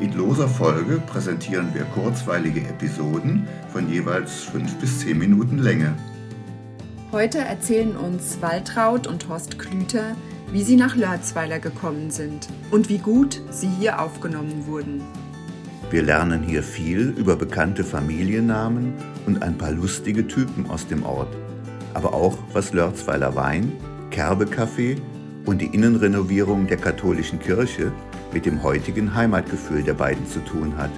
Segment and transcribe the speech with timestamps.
[0.00, 5.94] In loser Folge präsentieren wir kurzweilige Episoden von jeweils 5 bis 10 Minuten Länge.
[7.12, 10.16] Heute erzählen uns Waltraud und Horst Klüter,
[10.50, 15.02] wie sie nach Lörzweiler gekommen sind und wie gut sie hier aufgenommen wurden.
[15.90, 18.94] Wir lernen hier viel über bekannte Familiennamen
[19.26, 21.34] und ein paar lustige Typen aus dem Ort,
[21.94, 23.72] aber auch was Lörzweiler Wein,
[24.10, 24.96] Kerbekaffee
[25.44, 27.92] und die Innenrenovierung der katholischen Kirche
[28.32, 30.90] mit dem heutigen Heimatgefühl der beiden zu tun hat.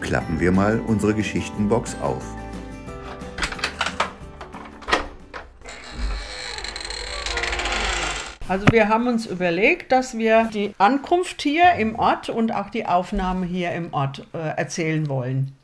[0.00, 2.24] Klappen wir mal unsere Geschichtenbox auf.
[8.48, 12.84] Also wir haben uns überlegt, dass wir die Ankunft hier im Ort und auch die
[12.84, 15.56] Aufnahme hier im Ort äh, erzählen wollen.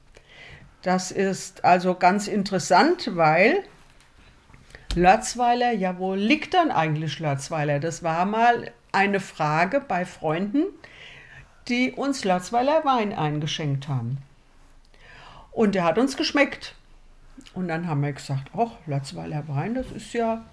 [0.83, 3.65] Das ist also ganz interessant, weil
[4.95, 7.79] Lörzweiler, ja wo liegt dann eigentlich Lörzweiler?
[7.79, 10.65] Das war mal eine Frage bei Freunden,
[11.69, 14.19] die uns Lörzweiler Wein eingeschenkt haben.
[15.53, 16.75] Und der hat uns geschmeckt.
[17.55, 20.45] Und dann haben wir gesagt, ach, Lörzweiler Wein, das ist ja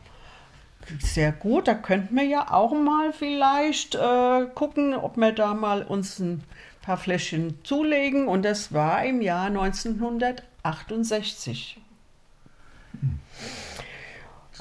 [0.99, 1.67] sehr gut.
[1.67, 6.43] Da könnten wir ja auch mal vielleicht äh, gucken, ob wir da mal uns ein
[6.81, 8.27] paar Fläschchen zulegen.
[8.27, 11.79] Und das war im Jahr 1968.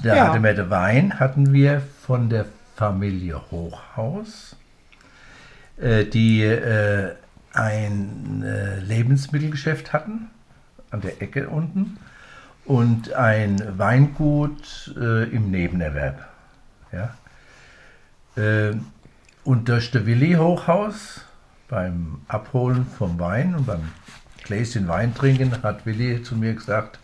[0.03, 0.27] Da ja.
[0.27, 2.45] hatten wir den Wein, hatten wir von der
[2.75, 4.57] Familie Hochhaus.
[5.77, 7.15] Äh, die äh,
[7.53, 10.29] ein äh, Lebensmittelgeschäft hatten,
[10.89, 11.97] an der Ecke unten,
[12.63, 16.27] und ein Weingut im Nebenerwerb.
[16.91, 17.13] Ja.
[19.43, 21.21] und durch der Willi Hochhaus
[21.67, 23.91] beim Abholen vom Wein und beim
[24.43, 26.97] Gläschen Wein trinken hat Willi zu mir gesagt,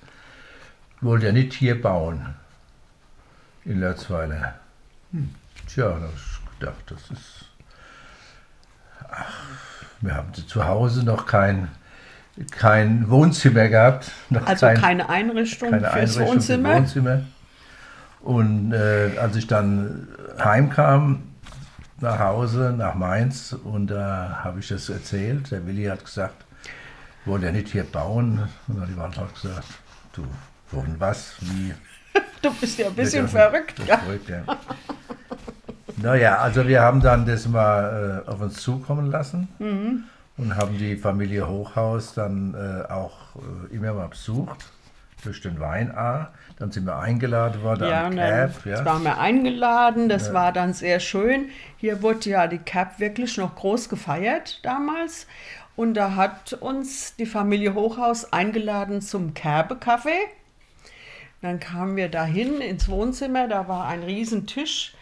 [0.99, 2.33] wollt ihr nicht hier bauen
[3.63, 4.55] in Lörzweiler.
[5.11, 5.35] Hm.
[5.67, 7.50] Tja, da habe ich gedacht, das ist
[10.01, 11.69] wir haben zu Hause noch kein,
[12.51, 14.11] kein Wohnzimmer gehabt.
[14.45, 16.69] also kein, keine Einrichtung keine fürs Einrichtung Wohnzimmer.
[16.69, 17.21] Für Wohnzimmer.
[18.21, 20.07] Und äh, als ich dann
[20.39, 21.23] heimkam
[21.99, 26.45] nach Hause, nach Mainz, und da äh, habe ich das erzählt, der Willi hat gesagt,
[27.25, 28.47] wollte er nicht hier bauen.
[28.67, 29.67] Und dann hat die Wandhaut gesagt,
[30.13, 30.25] du,
[30.71, 31.73] wohnen was, wie?
[32.41, 33.99] Du bist ja ein bisschen verrückt, ja.
[33.99, 34.41] verrückt ja.
[36.01, 40.03] Naja, also wir haben dann das mal äh, auf uns zukommen lassen mhm.
[40.37, 44.71] und haben die Familie Hochhaus dann äh, auch äh, immer mal besucht
[45.23, 46.29] durch den Wein A.
[46.57, 48.65] Dann sind wir eingeladen worden ja, an Cap.
[48.65, 50.33] Ja, waren wir eingeladen, das ja.
[50.33, 51.49] war dann sehr schön.
[51.77, 55.27] Hier wurde ja die Cap wirklich noch groß gefeiert damals.
[55.75, 60.27] Und da hat uns die Familie Hochhaus eingeladen zum Kerbe-Kaffee.
[61.41, 64.93] Dann kamen wir dahin ins Wohnzimmer, da war ein Riesentisch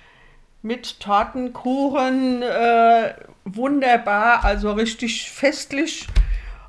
[0.61, 3.13] mit Torten, Kuchen, äh,
[3.45, 6.07] wunderbar, also richtig festlich.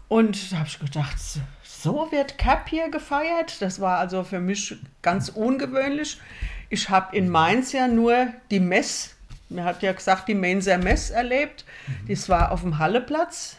[0.09, 1.17] Und da habe ich gedacht,
[1.63, 3.61] so wird Cap hier gefeiert.
[3.63, 6.21] Das war also für mich ganz ungewöhnlich.
[6.69, 9.17] Ich habe in Mainz ja nur die Mess,
[9.49, 11.65] mir hat ja gesagt, die Mainzer Mess erlebt.
[11.87, 12.09] Mhm.
[12.09, 13.57] Das war auf dem Halleplatz,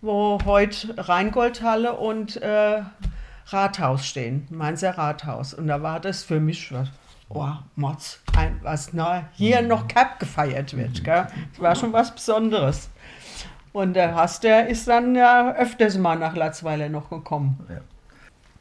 [0.00, 2.82] wo heute Rheingoldhalle und äh,
[3.48, 5.52] Rathaus stehen, Mainzer Rathaus.
[5.52, 6.88] Und da war das für mich was
[7.28, 11.04] oh, Mods, ein, was na, hier noch Cap gefeiert wird.
[11.04, 11.26] Gell?
[11.52, 12.90] Das war schon was Besonderes.
[13.72, 17.66] Und der Hass, der ist dann ja öfters mal nach Latzweiler noch gekommen.
[17.68, 17.80] Ja.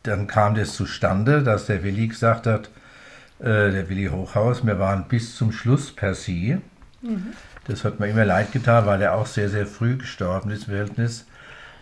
[0.04, 2.70] Dann kam das zustande, dass der Willi gesagt hat,
[3.40, 6.58] äh, der Willi Hochhaus, wir waren bis zum Schluss per Sie.
[7.02, 7.34] Mhm.
[7.68, 11.26] Das hat mir immer leid getan, weil er auch sehr, sehr früh gestorben ist, Verhältnis.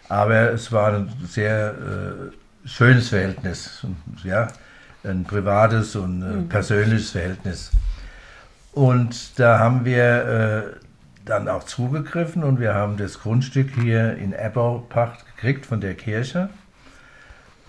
[0.10, 3.86] Aber es war ein sehr äh, schönes Verhältnis.
[4.24, 4.48] Ja,
[5.04, 6.50] ein privates und mhm.
[6.50, 7.72] persönliches Verhältnis.
[8.72, 10.80] Und da haben wir äh,
[11.26, 16.50] dann auch zugegriffen und wir haben das Grundstück hier in Ebbaupacht gekriegt von der Kirche.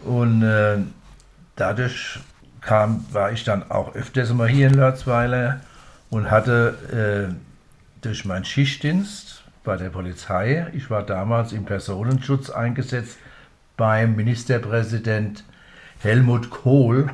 [0.05, 0.79] Und äh,
[1.57, 2.21] dadurch
[2.61, 5.61] kam, war ich dann auch öfters mal hier in Lörzweiler
[6.11, 7.35] und hatte äh,
[8.03, 13.19] durch meinen Schichtdienst bei der Polizei, ich war damals im Personenschutz eingesetzt
[13.77, 15.45] beim Ministerpräsident
[16.01, 17.11] Helmut Kohl,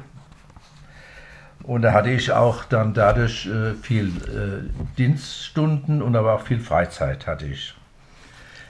[1.63, 6.59] und da hatte ich auch dann dadurch äh, viel äh, Dienststunden und aber auch viel
[6.59, 7.75] Freizeit hatte ich.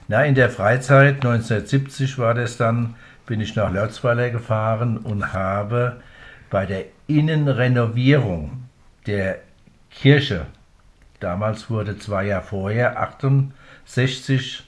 [0.09, 2.97] Na, in der Freizeit, 1970 war das dann,
[3.27, 6.03] bin ich nach Lörzweiler gefahren und habe
[6.51, 8.65] bei der Innenrenovierung
[9.07, 9.39] der
[9.91, 10.47] Kirche,
[11.21, 14.65] damals wurde zwei Jahre vorher, 68,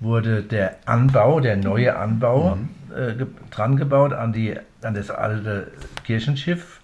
[0.00, 2.68] wurde der Anbau, der neue Anbau mhm.
[2.94, 5.70] äh, dran gebaut an, die, an das alte
[6.04, 6.80] Kirchenschiff.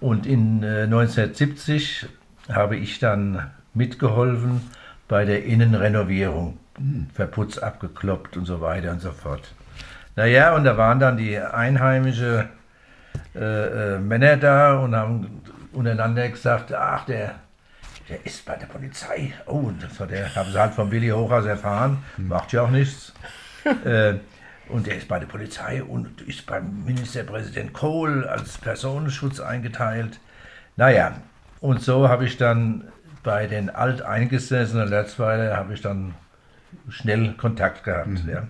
[0.00, 2.06] Und in äh, 1970
[2.52, 4.60] habe ich dann mitgeholfen
[5.08, 7.06] bei der Innenrenovierung, mhm.
[7.12, 9.54] verputzt, abgekloppt und so weiter und so fort.
[10.16, 12.44] Naja, und da waren dann die einheimischen
[13.34, 15.42] äh, äh, Männer da und haben
[15.72, 17.34] untereinander gesagt, ach, der,
[18.08, 19.32] der ist bei der Polizei.
[19.46, 22.28] Oh, das hat der, haben sie halt von Willi Hochhaus erfahren, mhm.
[22.28, 23.12] macht ja auch nichts.
[23.84, 24.14] äh,
[24.68, 30.18] und der ist bei der Polizei und ist beim Ministerpräsident Kohl als Personenschutz eingeteilt.
[30.76, 31.16] Naja,
[31.60, 32.84] und so habe ich dann
[33.22, 36.14] bei den alteingesessenen Letzweiler habe ich dann
[36.88, 38.24] schnell Kontakt gehabt.
[38.24, 38.28] Mhm.
[38.28, 38.46] Ja.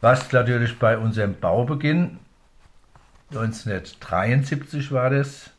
[0.00, 2.18] Was natürlich bei unserem Baubeginn,
[3.30, 5.50] 1973 war das,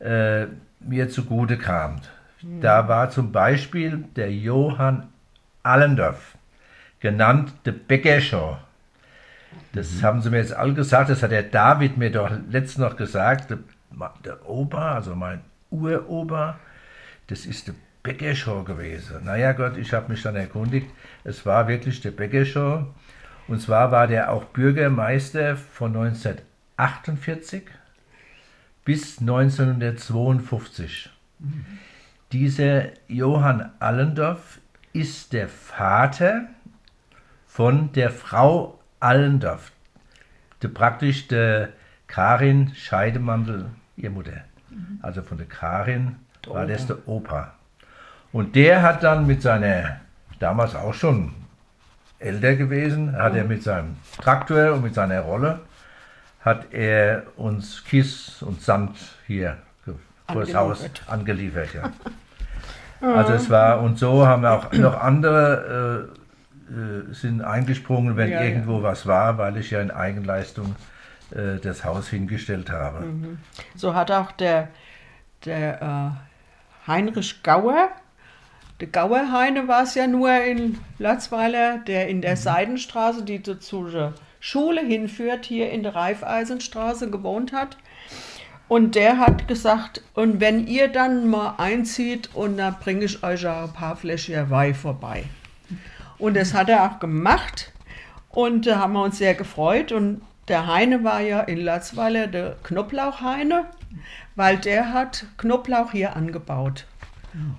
[0.00, 0.46] äh,
[0.80, 2.00] mir zugute kam.
[2.42, 2.60] Mhm.
[2.60, 5.08] Da war zum Beispiel der Johann
[5.62, 6.36] Allendorf,
[7.00, 8.56] genannt der Bäckerschow.
[9.72, 10.02] Das mhm.
[10.02, 13.50] haben sie mir jetzt alle gesagt, das hat der David mir doch letztens noch gesagt,
[13.50, 13.58] der,
[14.24, 15.40] der Opa, also mein
[15.70, 16.58] Uropa,
[17.26, 19.24] das ist der Bäckerschow gewesen.
[19.24, 20.88] Naja Gott, ich habe mich dann erkundigt,
[21.24, 22.84] es war wirklich der Bäckerschow.
[23.46, 27.64] Und zwar war der auch Bürgermeister von 1948
[28.84, 31.10] bis 1952.
[31.38, 31.64] Mhm.
[32.32, 34.60] Dieser Johann Allendorf
[34.92, 36.46] ist der Vater
[37.46, 39.72] von der Frau Allendorf,
[40.62, 41.70] de, praktisch der
[42.06, 43.66] Karin Scheidemandel,
[43.96, 44.44] ihr Mutter.
[44.70, 44.98] Mhm.
[45.02, 46.72] Also von der Karin der war Opa.
[46.72, 47.54] das der Opa.
[48.32, 50.00] Und der hat dann mit seiner,
[50.38, 51.34] damals auch schon
[52.18, 53.48] älter gewesen, hat er mhm.
[53.48, 55.60] mit seinem Traktor und mit seiner Rolle
[56.40, 58.96] hat er uns Kies und Sand
[59.26, 59.58] hier
[60.32, 61.68] vor das Haus angeliefert.
[61.74, 61.92] Ja.
[63.00, 66.10] Also es war, und so haben wir auch noch andere
[66.70, 68.82] äh, äh, sind eingesprungen, wenn ja, irgendwo ja.
[68.84, 70.76] was war, weil ich ja in Eigenleistung
[71.30, 73.06] äh, das Haus hingestellt habe.
[73.06, 73.38] Mhm.
[73.74, 74.68] So hat auch der,
[75.44, 77.88] der äh, Heinrich Gauer,
[78.80, 82.36] der Gauer Heine war es ja nur in Latzweiler, der in der mhm.
[82.36, 87.76] Seidenstraße, die zur Schule hinführt, hier in der Reifeisenstraße gewohnt hat.
[88.68, 93.46] Und der hat gesagt, und wenn ihr dann mal einzieht, und dann bringe ich euch
[93.46, 95.24] ein paar Fläschchen Weih vorbei.
[96.18, 97.72] Und das hat er auch gemacht.
[98.30, 99.92] Und da haben wir uns sehr gefreut.
[99.92, 103.66] Und der Heine war ja in Latzweiler der Knoblauchheine,
[104.36, 106.86] weil der hat Knoblauch hier angebaut.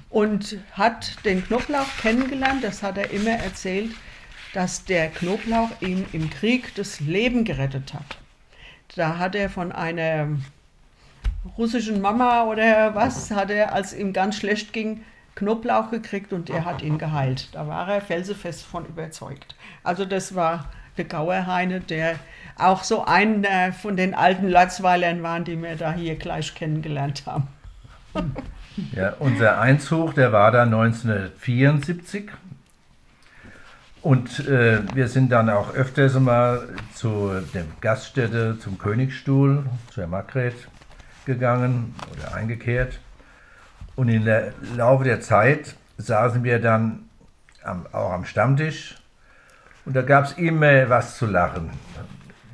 [0.10, 3.92] Und hat den Knoblauch kennengelernt, das hat er immer erzählt,
[4.54, 8.18] dass der Knoblauch ihm im Krieg das Leben gerettet hat.
[8.96, 10.28] Da hat er von einer
[11.58, 15.04] russischen Mama oder was, hat er, als ihm ganz schlecht ging,
[15.36, 17.50] Knoblauch gekriegt und er hat ihn geheilt.
[17.54, 19.56] Da war er felsenfest von überzeugt.
[19.84, 22.16] Also das war der Gauerheine, der
[22.58, 27.48] auch so einer von den alten Latzweilern waren, die wir da hier gleich kennengelernt haben.
[28.94, 32.30] Ja, unser Einzug, der war da 1974
[34.02, 40.56] und äh, wir sind dann auch öfters mal zu der Gaststätte, zum Königsstuhl, zur Margret
[41.26, 43.00] gegangen oder eingekehrt.
[43.96, 44.28] Und im
[44.76, 47.10] Laufe der Zeit saßen wir dann
[47.64, 48.96] am, auch am Stammtisch
[49.86, 51.70] und da gab es immer was zu lachen.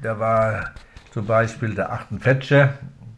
[0.01, 0.71] Da war
[1.11, 2.75] zum Beispiel der Achtenfetscher,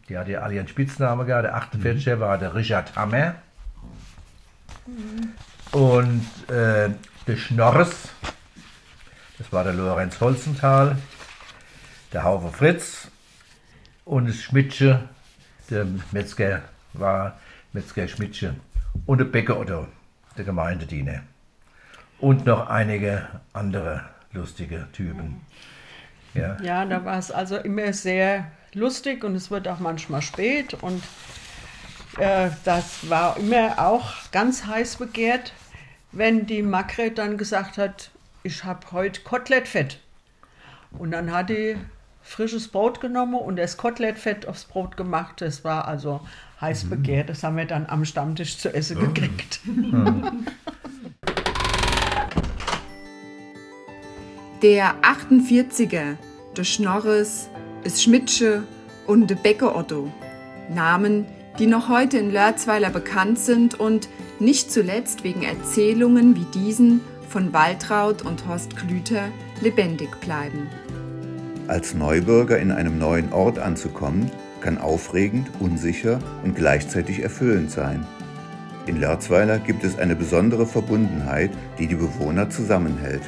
[0.08, 1.44] die hat ja alle ihren Spitznamen gehabt.
[1.44, 2.20] Der Achtenfetscher mhm.
[2.20, 3.34] war der Richard Hammer.
[4.86, 5.78] Mhm.
[5.78, 6.90] Und äh,
[7.26, 8.08] der Schnorres,
[9.40, 10.98] das war der Lorenz Holzenthal,
[12.12, 13.08] der Haufe Fritz
[14.04, 15.08] und das Schmidtsche,
[15.70, 16.60] der Metzger
[16.92, 17.38] war
[17.72, 18.54] Metzger Schmidtsche
[19.06, 19.88] und der Bäcker Otto,
[20.36, 21.22] der Gemeindediener.
[22.18, 25.40] Und noch einige andere lustige Typen.
[26.34, 30.74] Ja, ja da war es also immer sehr lustig und es wird auch manchmal spät
[30.74, 31.02] und
[32.18, 35.54] äh, das war immer auch ganz heiß begehrt,
[36.12, 38.10] wenn die Magret dann gesagt hat,
[38.42, 39.98] ich habe heute Kotelettfett.
[40.98, 41.76] Und dann hat die
[42.22, 45.40] frisches Brot genommen und das Kotelettfett aufs Brot gemacht.
[45.40, 46.20] Das war also
[46.60, 46.90] heiß mhm.
[46.90, 47.28] begehrt.
[47.28, 49.06] Das haben wir dann am Stammtisch zu essen oh.
[49.06, 49.60] gekriegt.
[54.62, 56.16] Der 48er,
[56.54, 57.48] der Schnorres,
[57.82, 58.64] das Schmidtsche
[59.06, 60.12] und der Bäcker Otto.
[60.68, 61.24] Namen,
[61.58, 67.52] die noch heute in Lörzweiler bekannt sind und nicht zuletzt wegen Erzählungen wie diesen von
[67.52, 69.28] Waltraud und Horst Klüter
[69.60, 70.68] lebendig bleiben.
[71.68, 74.28] Als Neubürger in einem neuen Ort anzukommen,
[74.60, 78.04] kann aufregend, unsicher und gleichzeitig erfüllend sein.
[78.86, 83.22] In Lörzweiler gibt es eine besondere Verbundenheit, die die Bewohner zusammenhält.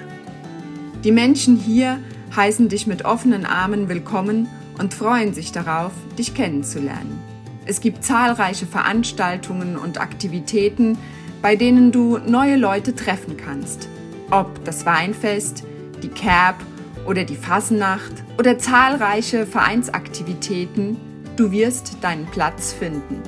[1.04, 2.00] Die Menschen hier
[2.34, 7.20] heißen dich mit offenen Armen willkommen und freuen sich darauf, dich kennenzulernen.
[7.64, 10.98] Es gibt zahlreiche Veranstaltungen und Aktivitäten,
[11.42, 13.88] bei denen du neue Leute treffen kannst.
[14.30, 15.64] Ob das Weinfest,
[16.02, 16.56] die Kerb
[17.06, 20.96] oder die Fasnacht oder zahlreiche Vereinsaktivitäten,
[21.36, 23.20] du wirst deinen Platz finden.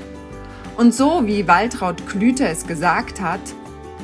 [0.76, 3.40] Und so wie Waltraud Klüter es gesagt hat,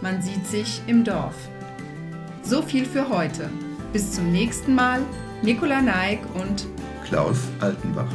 [0.00, 1.36] Man sieht sich im Dorf.
[2.42, 3.48] So viel für heute.
[3.92, 5.02] Bis zum nächsten Mal.
[5.40, 6.66] Nicola Neig und
[7.04, 8.10] Klaus Altenbach.